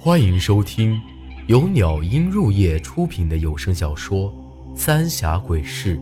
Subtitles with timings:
[0.00, 1.02] 欢迎收听
[1.48, 4.32] 由鸟音入夜出品的有声小说
[4.76, 5.98] 《三峡鬼事》，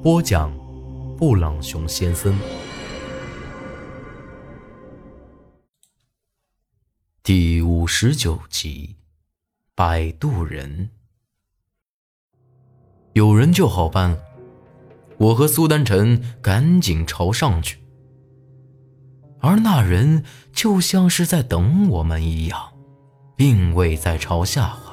[0.00, 0.50] 播讲：
[1.18, 2.34] 布朗熊先生。
[7.22, 8.96] 第五十九集，
[9.74, 10.88] 摆渡人。
[13.12, 14.18] 有人就好办了，
[15.18, 17.78] 我和苏丹晨赶紧朝上去，
[19.40, 22.72] 而那人就像是在等我们一样。
[23.38, 24.92] 并未在朝下滑。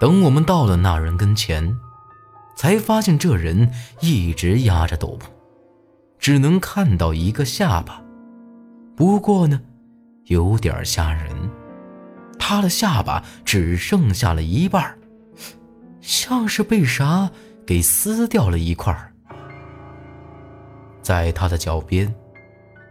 [0.00, 1.78] 等我们到了那人跟前，
[2.56, 5.26] 才发现这人一直压着斗篷，
[6.18, 8.02] 只能看到一个下巴。
[8.96, 9.60] 不过呢，
[10.24, 11.30] 有点吓人，
[12.40, 14.98] 他的下巴只剩下了一半，
[16.00, 17.30] 像是被啥
[17.64, 18.92] 给撕掉了一块。
[21.00, 22.12] 在他的脚边，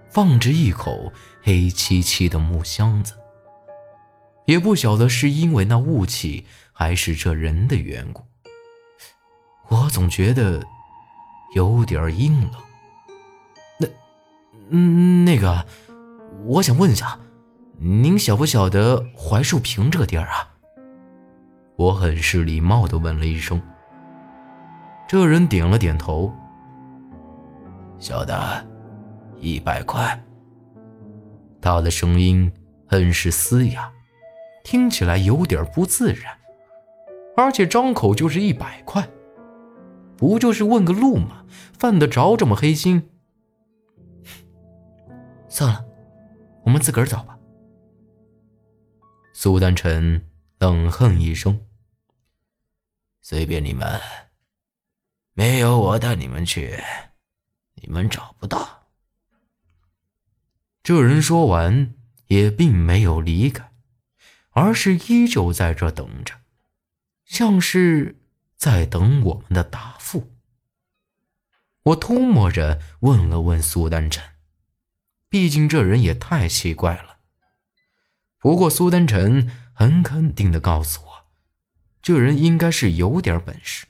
[0.09, 1.11] 放着一口
[1.43, 3.13] 黑漆漆的木箱子。
[4.45, 8.23] 也不晓得是因为那雾气，还是这人的缘故，
[9.69, 10.61] 我总觉得
[11.55, 12.51] 有点阴冷。
[13.79, 13.87] 那，
[14.69, 15.65] 嗯，那个，
[16.45, 17.19] 我想问一下，
[17.77, 20.49] 您晓不晓得槐树坪这个地儿啊？
[21.77, 23.61] 我很是礼貌的问了一声。
[25.07, 26.33] 这人点了点头，
[27.99, 28.65] 晓得，
[29.39, 30.21] 一百块。
[31.61, 32.51] 他的声音
[32.87, 33.91] 很是嘶哑。
[34.63, 36.37] 听起来有点不自然，
[37.35, 39.09] 而且张口就是一百块，
[40.17, 41.45] 不就是问个路吗？
[41.77, 43.09] 犯得着这么黑心？
[45.49, 45.85] 算了，
[46.63, 47.37] 我们自个儿找吧。
[49.33, 51.59] 苏丹晨冷哼一声
[53.21, 53.99] ：“随便你们，
[55.33, 56.79] 没有我带你们去，
[57.75, 58.89] 你们找不到。”
[60.83, 61.95] 这人说完，
[62.27, 63.70] 也并没有离开。
[64.51, 66.35] 而是依旧在这等着，
[67.25, 68.19] 像是
[68.57, 70.31] 在等我们的答复。
[71.83, 74.23] 我偷摸着问了问苏丹晨，
[75.29, 77.17] 毕竟这人也太奇怪了。
[78.37, 81.25] 不过苏丹晨很肯定的告诉我，
[82.01, 83.87] 这人应该是有点本事，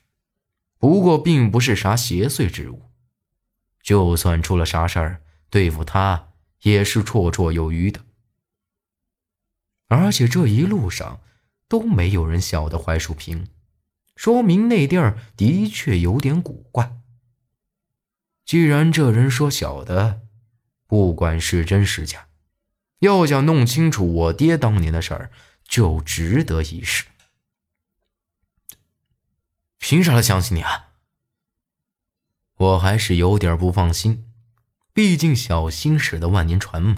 [0.78, 2.92] 不过并不是啥邪祟之物。
[3.82, 8.00] 就算出了啥事儿，对付他也是绰绰有余的。
[9.92, 11.20] 而且这一路上
[11.68, 13.50] 都没有人晓得槐树坪，
[14.16, 16.98] 说明那地儿的确有点古怪。
[18.46, 20.22] 既然这人说晓得，
[20.88, 22.30] 不管是真是假，
[23.00, 25.30] 要想弄清楚我爹当年的事儿，
[25.66, 27.04] 就值得一试。
[29.78, 30.92] 凭啥他相信你啊？
[32.56, 34.26] 我还是有点不放心，
[34.94, 36.96] 毕竟小心驶得万年船嘛。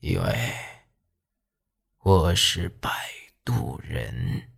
[0.00, 0.63] 因为。
[2.04, 2.90] 我是摆
[3.46, 4.50] 渡人。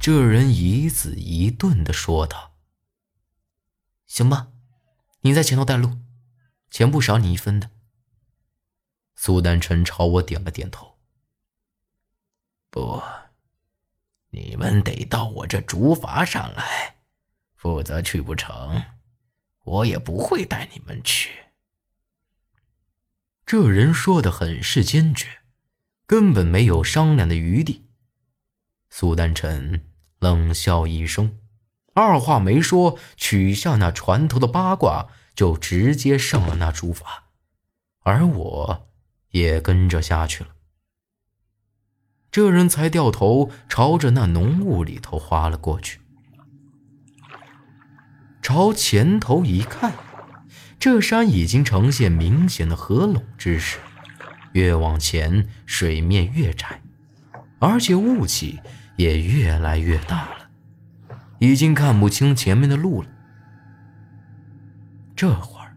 [0.00, 2.56] 这人一字一顿的说道
[4.04, 4.48] ：“行吧，
[5.20, 6.00] 你在前头带路，
[6.68, 7.70] 钱不少你一分的。”
[9.14, 10.98] 苏丹晨朝我点了点头。
[12.70, 13.00] 不，
[14.30, 16.96] 你们得到我这竹筏上来，
[17.54, 18.82] 否则去不成，
[19.62, 21.44] 我也不会带你们去。
[23.46, 25.38] 这人说的很是坚决。
[26.08, 27.84] 根本没有商量的余地。
[28.88, 29.84] 苏丹晨
[30.18, 31.36] 冷笑一声，
[31.92, 37.02] 二话没说，取下那船头的八卦，就直接上了那竹筏，
[38.00, 38.88] 而我
[39.32, 40.50] 也跟着下去了。
[42.30, 46.00] 这人才掉头朝着那浓雾里头划了过去。
[48.40, 49.92] 朝前头一看，
[50.80, 53.78] 这山已经呈现明显的合拢之势。
[54.52, 56.80] 越往前，水面越窄，
[57.58, 58.60] 而且雾气
[58.96, 63.08] 也越来越大了，已经看不清前面的路了。
[65.14, 65.76] 这会儿，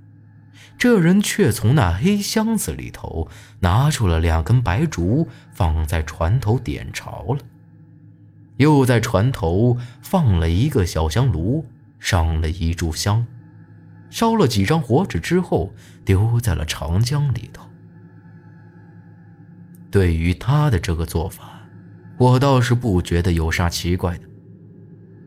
[0.78, 3.28] 这人却从那黑箱子里头
[3.60, 7.40] 拿出了两根白烛，放在船头点着了，
[8.58, 11.66] 又在船头放了一个小香炉，
[12.00, 13.26] 上了一炷香，
[14.10, 15.74] 烧了几张火纸之后，
[16.06, 17.68] 丢在了长江里头。
[19.92, 21.62] 对于他的这个做法，
[22.18, 24.24] 我倒是不觉得有啥奇怪的。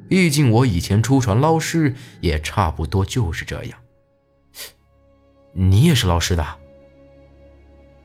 [0.08, 3.78] 毕竟我以前出船捞尸也差不多就是这样。
[5.52, 6.46] 你也是捞尸的？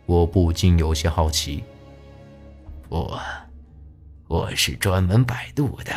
[0.06, 1.64] 我不禁有些好奇。
[2.90, 3.12] 不，
[4.28, 5.94] 我是专门摆渡的，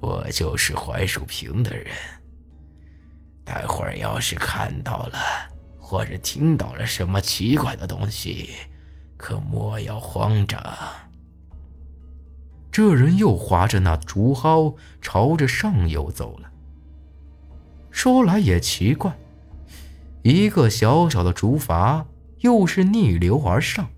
[0.00, 1.86] 我就是槐树坪的人。
[3.44, 5.18] 待会儿要是看到了
[5.78, 8.50] 或者听到了什么奇怪的东西，
[9.16, 10.60] 可莫要慌张。
[12.70, 16.50] 这人又划着那竹蒿，朝着上游走了。
[17.90, 19.16] 说来也奇怪，
[20.22, 22.04] 一个小小的竹筏，
[22.40, 23.88] 又是逆流而上，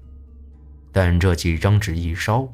[0.93, 2.53] 但这几张纸一烧，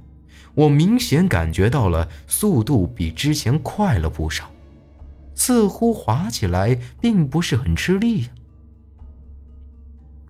[0.55, 4.49] 我明显感觉到了速度比之前快了不少，
[5.35, 8.29] 似乎划起来并不是很吃力呀。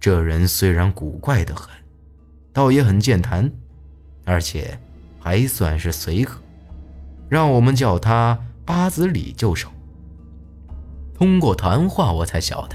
[0.01, 1.69] 这人虽然古怪的很，
[2.53, 3.51] 倒也很健谈，
[4.25, 4.79] 而且。
[5.25, 6.43] 还算是随和，
[7.29, 9.71] 让我们叫他八子李就手。
[11.15, 12.75] 通过谈话，我才晓得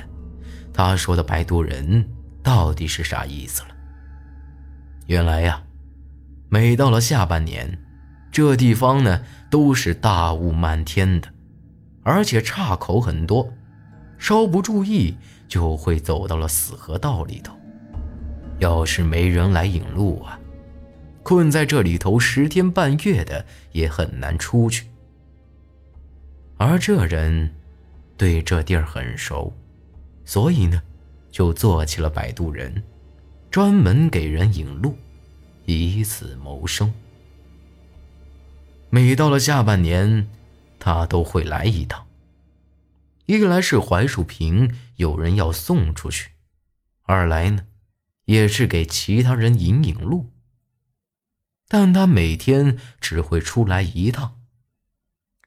[0.71, 2.09] 他说的摆渡人
[2.41, 3.68] 到底是啥意思了。
[5.07, 5.62] 原来呀，
[6.47, 7.77] 每到了下半年，
[8.31, 9.21] 这地方呢
[9.51, 11.27] 都是大雾漫天的，
[12.03, 13.51] 而且岔口很多，
[14.18, 15.18] 稍不注意
[15.50, 17.53] 就会走到了死河道里头。
[18.59, 20.39] 要是没人来引路啊！
[21.24, 24.88] 困在这里头十天半月的也很难出去，
[26.56, 27.54] 而这人
[28.15, 29.54] 对这地儿很熟，
[30.24, 30.81] 所以呢，
[31.30, 32.81] 就做起了摆渡人，
[33.51, 34.95] 专门给人引路，
[35.65, 36.94] 以此谋生。
[38.89, 40.30] 每到了下半年，
[40.80, 42.07] 他都会来一趟。
[43.25, 46.30] 一来是槐树坪有人要送出去，
[47.04, 47.65] 二来呢，
[48.27, 50.31] 也是给其他人引引路。
[51.68, 54.39] 但他每天只会出来一趟。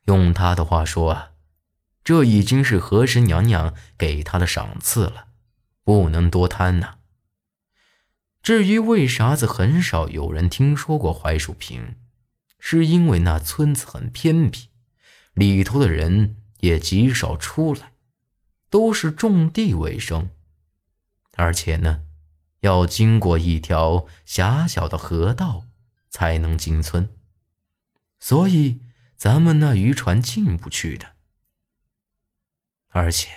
[0.04, 1.30] 用他的话说啊，
[2.04, 5.28] 这已经是河神娘娘给他的赏赐了，
[5.82, 6.96] 不能多贪呐。
[8.42, 11.96] 至于为啥子很少有人听说过槐树坪，
[12.58, 14.68] 是因为那村子很偏僻，
[15.34, 17.92] 里头的人也极少出来，
[18.68, 20.30] 都是种地为生，
[21.36, 22.02] 而且呢，
[22.60, 25.64] 要经过一条狭小的河道。
[26.12, 27.08] 才能进村，
[28.18, 28.80] 所以
[29.16, 31.12] 咱们那渔船进不去的。
[32.88, 33.30] 而且，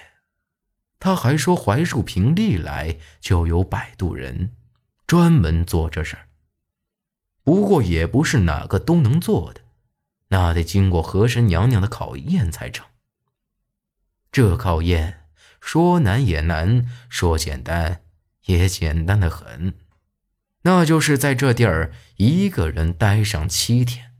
[0.97, 4.55] 他还说槐树坪历来就有摆渡人，
[5.05, 6.29] 专门做这事儿。
[7.43, 9.61] 不过也不是哪个都能做的，
[10.29, 12.87] 那得经过河神娘娘的考验才成。
[14.31, 15.27] 这考验
[15.61, 18.01] 说难也难，说简单
[18.45, 19.73] 也简单的很。
[20.63, 24.11] 那就是在这地儿一个人待上七天。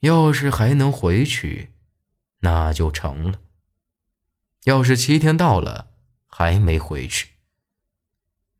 [0.00, 1.72] 要是还能回去，
[2.40, 3.40] 那就成了；
[4.64, 5.88] 要是七天到了
[6.26, 7.30] 还没回去，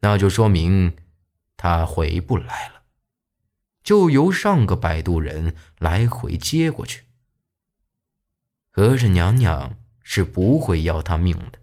[0.00, 0.96] 那就说明
[1.56, 2.82] 他回不来了，
[3.84, 7.04] 就由上个摆渡人来回接过去。
[8.70, 11.58] 和尚娘娘是不会要他命的。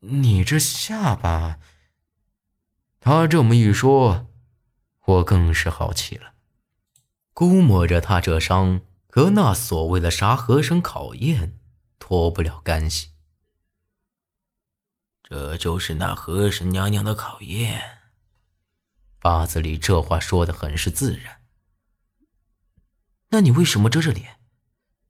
[0.00, 1.58] 那，你这下巴……
[3.00, 4.26] 他这么一说，
[5.04, 6.34] 我更是好奇了。
[7.32, 11.58] 估摸着他这伤和那所谓的啥和声考验
[11.98, 13.10] 脱不了干系。
[15.22, 17.98] 这就是那和神娘娘的考验。
[19.20, 21.42] 八字里这话说的很是自然。
[23.30, 24.40] 那你为什么遮着脸？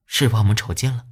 [0.07, 1.07] 是怕我们瞅见了？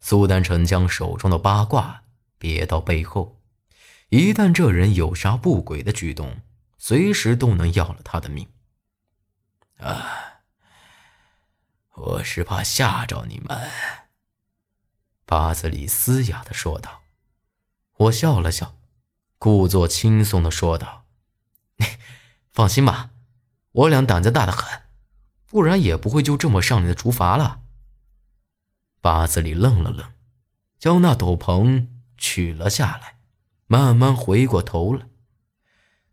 [0.00, 2.04] 苏丹臣将手中的八卦
[2.40, 3.38] 别到背后。
[4.08, 6.40] 一旦这人有啥不轨的举动，
[6.78, 8.48] 随时都能要了他的命。
[9.76, 10.40] 啊，
[11.94, 13.70] 我是怕吓着你们。”
[15.26, 17.02] 八子里嘶哑的说道。
[17.98, 18.78] 我笑了笑，
[19.38, 21.04] 故作轻松的说道
[22.50, 23.10] ：“放心吧，
[23.72, 24.84] 我俩胆子大的很，
[25.44, 27.60] 不然也不会就这么上你的竹筏了。”
[29.02, 30.12] 八子里愣了愣，
[30.78, 31.86] 将那斗篷
[32.20, 33.16] 取了下来。
[33.66, 35.06] 慢慢回过头来，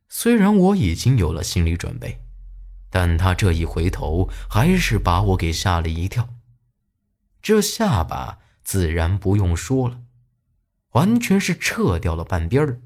[0.07, 2.21] 虽然我已经有了心理准备，
[2.91, 6.29] 但他这一回头，还是把我给吓了一跳。
[7.41, 10.01] 这下巴自然不用说了，
[10.91, 12.79] 完全是撤掉了半边，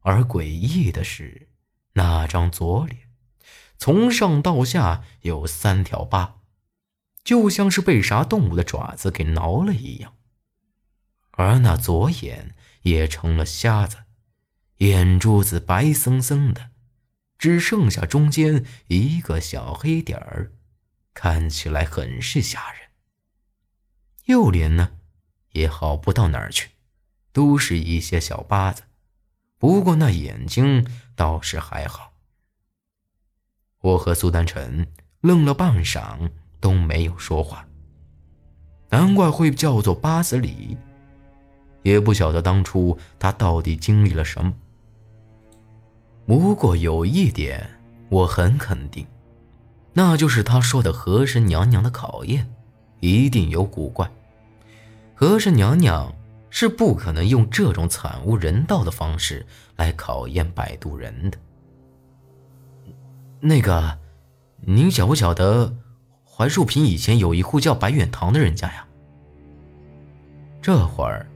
[0.00, 1.48] 而诡异的是，
[1.92, 3.08] 那张左脸，
[3.78, 6.40] 从上到下有三条疤，
[7.22, 10.14] 就像是被啥动物的爪子给挠了一样，
[11.32, 12.54] 而那左眼。
[12.82, 13.98] 也成了瞎子，
[14.78, 16.70] 眼珠子白森森的，
[17.38, 20.50] 只剩下中间一个小黑点儿，
[21.14, 22.80] 看起来很是吓人。
[24.24, 24.96] 右脸呢，
[25.52, 26.70] 也好不到哪儿去，
[27.32, 28.82] 都是一些小疤子，
[29.58, 30.84] 不过那眼睛
[31.14, 32.14] 倒是还好。
[33.78, 37.64] 我和苏丹晨愣了半晌，都没有说话。
[38.90, 40.76] 难怪会叫做八子里。
[41.82, 44.52] 也不晓得当初他到底经历了什么，
[46.26, 47.68] 不过有一点
[48.08, 49.06] 我很肯定，
[49.92, 52.48] 那就是他说的和珅娘娘的考验
[53.00, 54.10] 一定有古怪。
[55.14, 56.12] 和珅娘娘
[56.50, 59.46] 是不可能用这种惨无人道的方式
[59.76, 61.38] 来考验摆渡人的。
[63.40, 63.98] 那个，
[64.60, 65.74] 您晓不晓得
[66.24, 68.86] 槐树坪以前有一户叫白远堂的人家呀？
[70.60, 71.26] 这会儿，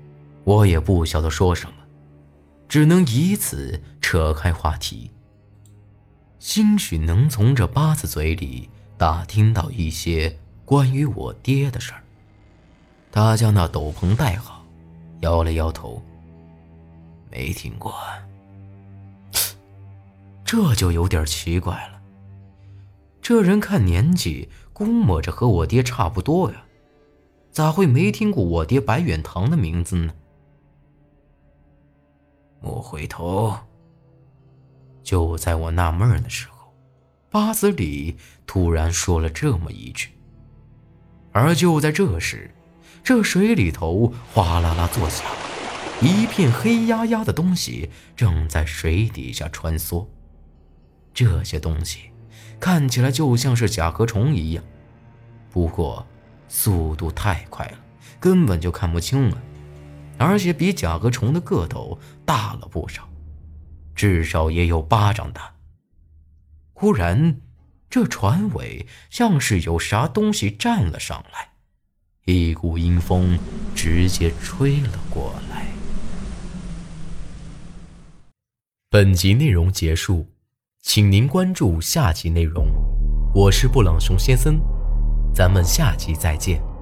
[0.46, 1.74] 我也不晓得说什么，
[2.68, 5.10] 只能以此扯开话题。
[6.38, 12.00] 兴许能从这八字嘴里打听到一些关于我爹的事儿。
[13.10, 14.64] 他将那斗篷戴好，
[15.18, 16.00] 摇了摇头，
[17.28, 17.92] 没听过。
[20.44, 22.00] 这就有点奇怪了。
[23.20, 26.62] 这人看年纪，估摸着和我爹差不多呀。
[27.50, 30.14] 咋会没听过我爹白远堂的名字呢？
[32.66, 33.56] 莫回头。
[35.04, 36.74] 就在我纳闷的时候，
[37.30, 40.10] 八子里突然说了这么一句。
[41.30, 42.52] 而就在这时，
[43.04, 45.24] 这水里头哗啦啦作响，
[46.02, 50.04] 一片黑压压的东西正在水底下穿梭。
[51.14, 52.10] 这些东西
[52.58, 54.64] 看起来就像是甲壳虫一样，
[55.52, 56.04] 不过。
[56.48, 57.78] 速度太快了，
[58.20, 59.42] 根本就看不清了，
[60.18, 63.08] 而且比甲壳虫的个头大了不少，
[63.94, 65.54] 至少也有巴掌大。
[66.72, 67.40] 忽然，
[67.88, 71.50] 这船尾像是有啥东西站了上来，
[72.24, 73.38] 一股阴风
[73.74, 75.66] 直接吹了过来。
[78.90, 80.26] 本集内容结束，
[80.82, 82.66] 请您关注下集内容。
[83.34, 84.58] 我是布朗熊先生。
[85.34, 86.75] 咱们下集再见。